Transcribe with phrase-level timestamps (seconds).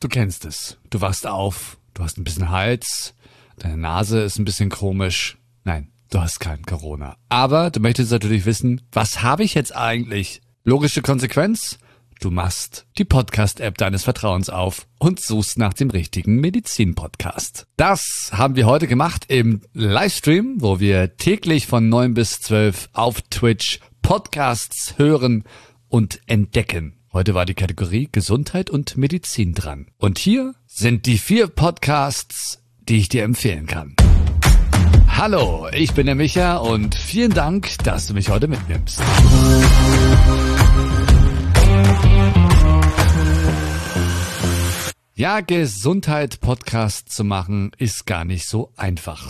[0.00, 0.78] Du kennst es.
[0.88, 3.14] Du wachst auf, du hast ein bisschen Hals,
[3.58, 5.36] deine Nase ist ein bisschen komisch.
[5.64, 7.16] Nein, du hast kein Corona.
[7.28, 10.40] Aber du möchtest natürlich wissen, was habe ich jetzt eigentlich?
[10.64, 11.78] Logische Konsequenz?
[12.18, 17.66] Du machst die Podcast-App deines Vertrauens auf und suchst nach dem richtigen Medizin-Podcast.
[17.76, 23.20] Das haben wir heute gemacht im Livestream, wo wir täglich von 9 bis 12 auf
[23.28, 25.44] Twitch Podcasts hören
[25.88, 26.99] und entdecken.
[27.12, 29.88] Heute war die Kategorie Gesundheit und Medizin dran.
[29.98, 33.96] Und hier sind die vier Podcasts, die ich dir empfehlen kann.
[35.08, 39.02] Hallo, ich bin der Micha und vielen Dank, dass du mich heute mitnimmst.
[45.16, 49.28] Ja, Gesundheit-Podcast zu machen ist gar nicht so einfach.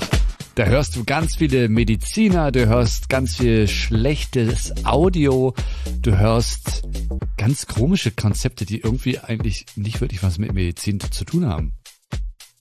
[0.55, 5.55] Da hörst du ganz viele Mediziner, du hörst ganz viel schlechtes Audio,
[6.03, 6.83] du hörst
[7.41, 11.73] ganz komische Konzepte, die irgendwie eigentlich nicht wirklich was mit Medizin zu tun haben.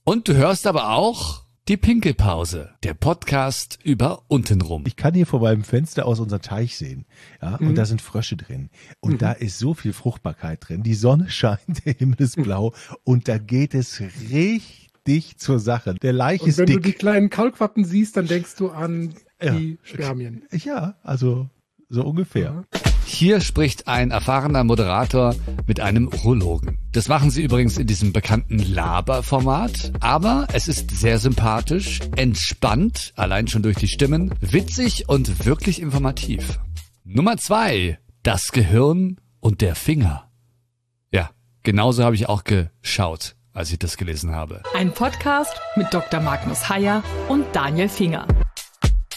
[0.04, 4.84] Und du hörst aber auch die Pinkelpause, der Podcast über untenrum.
[4.86, 7.04] Ich kann hier vor meinem Fenster aus unserem Teich sehen.
[7.42, 7.68] Ja, mhm.
[7.68, 8.70] und da sind Frösche drin.
[9.00, 9.18] Und mhm.
[9.18, 10.82] da ist so viel Fruchtbarkeit drin.
[10.82, 12.72] Die Sonne scheint, der Himmel ist blau.
[13.04, 15.94] Und da geht es richtig zur Sache.
[15.96, 16.68] Der Laich ist dick.
[16.68, 19.54] Wenn du die kleinen Kaulquappen siehst, dann denkst du an ja.
[19.54, 20.44] die Spermien.
[20.52, 21.50] Ja, also
[21.90, 22.64] so ungefähr.
[22.72, 22.79] Ja.
[23.12, 25.34] Hier spricht ein erfahrener Moderator
[25.66, 26.78] mit einem Urologen.
[26.92, 33.46] Das machen sie übrigens in diesem bekannten Laber-Format, aber es ist sehr sympathisch, entspannt, allein
[33.48, 36.60] schon durch die Stimmen, witzig und wirklich informativ.
[37.04, 40.30] Nummer zwei, das Gehirn und der Finger.
[41.10, 41.30] Ja,
[41.62, 44.62] genauso habe ich auch geschaut, als ich das gelesen habe.
[44.74, 46.20] Ein Podcast mit Dr.
[46.20, 48.26] Magnus Heyer und Daniel Finger.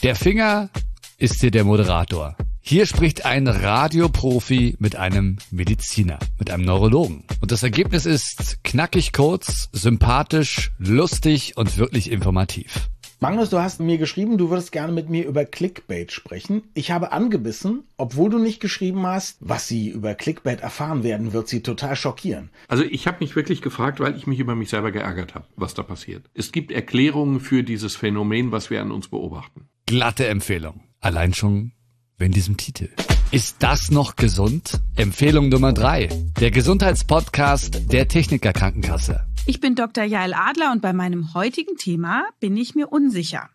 [0.01, 0.69] Der Finger
[1.17, 2.35] ist hier der Moderator.
[2.65, 7.25] Hier spricht ein Radioprofi mit einem Mediziner, mit einem Neurologen.
[7.41, 12.89] Und das Ergebnis ist knackig kurz, sympathisch, lustig und wirklich informativ.
[13.19, 16.63] Magnus, du hast mir geschrieben, du würdest gerne mit mir über Clickbait sprechen.
[16.73, 21.49] Ich habe angebissen, obwohl du nicht geschrieben hast, was sie über Clickbait erfahren werden, wird
[21.49, 22.49] sie total schockieren.
[22.69, 25.73] Also ich habe mich wirklich gefragt, weil ich mich über mich selber geärgert habe, was
[25.73, 26.29] da passiert.
[26.33, 29.67] Es gibt Erklärungen für dieses Phänomen, was wir an uns beobachten.
[29.85, 30.79] Glatte Empfehlung.
[31.01, 31.73] Allein schon
[32.19, 32.89] in diesem Titel.
[33.31, 34.79] Ist das noch gesund?
[34.95, 36.09] Empfehlung Nummer drei:
[36.39, 39.25] Der Gesundheitspodcast der Techniker Krankenkasse.
[39.45, 40.03] Ich bin Dr.
[40.05, 43.49] Jael Adler und bei meinem heutigen Thema bin ich mir unsicher.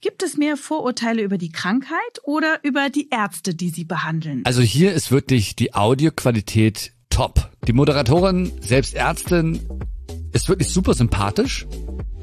[0.00, 4.42] Gibt es mehr Vorurteile über die Krankheit oder über die Ärzte, die sie behandeln?
[4.44, 7.50] Also hier ist wirklich die Audioqualität top.
[7.66, 9.60] Die Moderatorin, selbst Ärztin,
[10.32, 11.66] ist wirklich super sympathisch.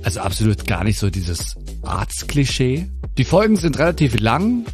[0.04, 2.90] Also absolut gar nicht so dieses Arztklischee.
[3.18, 4.66] Die Folgen sind relativ lang,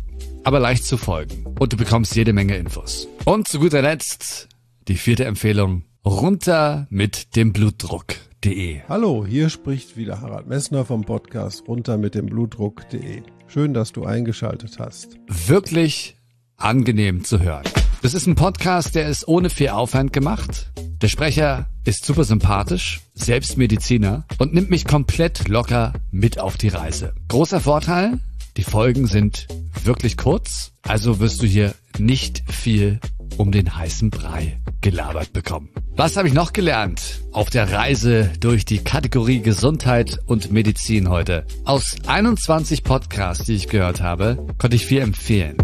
[0.43, 1.45] aber leicht zu folgen.
[1.59, 3.07] Und du bekommst jede Menge Infos.
[3.25, 4.49] Und zu guter Letzt
[4.87, 5.83] die vierte Empfehlung.
[6.05, 8.81] Runter mit dem Blutdruck.de.
[8.87, 13.21] Hallo, hier spricht wieder Harald Messner vom Podcast Runter mit dem Blutdruck.de.
[13.47, 15.17] Schön, dass du eingeschaltet hast.
[15.27, 16.15] Wirklich
[16.55, 17.65] angenehm zu hören.
[18.01, 20.71] Das ist ein Podcast, der ist ohne viel Aufwand gemacht.
[21.01, 26.69] Der Sprecher ist super sympathisch, selbst Mediziner und nimmt mich komplett locker mit auf die
[26.69, 27.13] Reise.
[27.27, 28.19] Großer Vorteil,
[28.57, 29.47] die Folgen sind
[29.85, 32.99] wirklich kurz, also wirst du hier nicht viel
[33.37, 35.69] um den heißen Brei gelabert bekommen.
[35.95, 41.45] Was habe ich noch gelernt auf der Reise durch die Kategorie Gesundheit und Medizin heute?
[41.65, 45.57] Aus 21 Podcasts, die ich gehört habe, konnte ich viel empfehlen.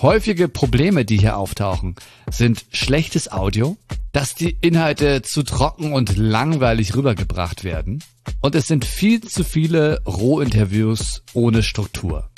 [0.00, 1.96] Häufige Probleme, die hier auftauchen,
[2.30, 3.76] sind schlechtes Audio,
[4.12, 8.02] dass die Inhalte zu trocken und langweilig rübergebracht werden
[8.40, 12.30] und es sind viel zu viele Rohinterviews ohne Struktur.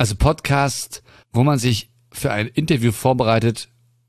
[0.00, 3.68] Also Podcast, wo man sich für ein Interview vorbereitet,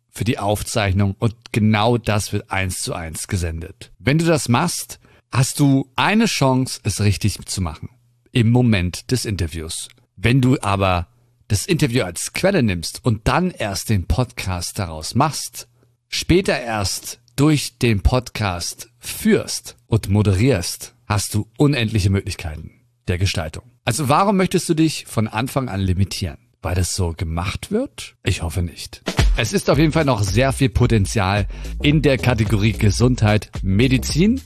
[0.10, 3.92] für die Aufzeichnung und genau das wird eins zu eins gesendet.
[4.00, 5.02] Wenn du das machst,
[5.34, 7.90] hast du eine Chance, es richtig zu machen.
[8.32, 9.90] Im Moment des Interviews.
[10.16, 11.08] Wenn du aber
[11.50, 15.68] das Interview als Quelle nimmst und dann erst den Podcast daraus machst,
[16.08, 22.80] später erst durch den Podcast führst und moderierst, hast du unendliche Möglichkeiten
[23.10, 23.71] der Gestaltung.
[23.84, 26.38] Also warum möchtest du dich von Anfang an limitieren?
[26.62, 28.16] Weil das so gemacht wird?
[28.24, 29.02] Ich hoffe nicht.
[29.38, 31.48] Es ist auf jeden Fall noch sehr viel Potenzial
[31.82, 34.42] in der Kategorie Gesundheit, Medizin.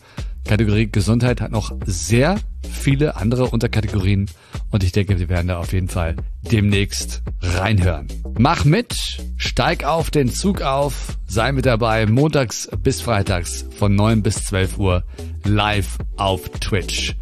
[0.46, 4.30] Kategorie Gesundheit hat noch sehr viele andere Unterkategorien
[4.72, 6.16] und ich denke, wir werden da auf jeden Fall
[6.50, 8.08] demnächst reinhören.
[8.38, 14.24] Mach mit, steig auf den Zug auf, sei mit dabei montags bis freitags von 9
[14.24, 15.04] bis 12 Uhr
[15.44, 17.16] live auf Twitch.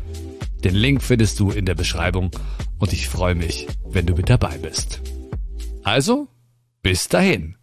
[0.64, 2.32] Den Link findest du in der Beschreibung
[2.80, 5.02] und ich freue mich, wenn du mit dabei bist.
[5.84, 6.30] Also,
[6.82, 7.58] bis dahin.